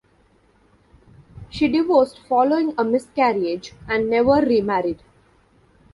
She 1.51 1.67
divorced 1.67 2.21
following 2.27 2.73
a 2.75 2.83
miscarriage 2.83 3.73
and 3.87 4.09
never 4.09 4.43
remarried. 4.43 5.03